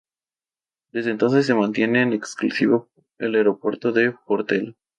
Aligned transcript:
Desde 0.91 1.11
entonces 1.11 1.45
se 1.45 1.53
mantiene 1.53 2.01
en 2.01 2.13
exclusiva 2.13 2.87
el 3.19 3.35
aeropuerto 3.35 3.91
de 3.91 4.11
Portela. 4.25 4.73